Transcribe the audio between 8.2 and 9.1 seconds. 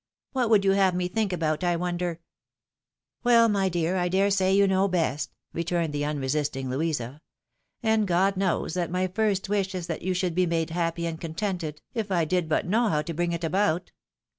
knows that my